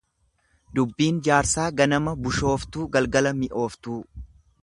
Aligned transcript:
Dubbiin 0.77 1.19
jaarsaa 1.27 1.65
ganamaa 1.81 2.15
bushooftuu 2.27 2.87
galgala 2.97 3.37
mi'ooftuu. 3.43 4.01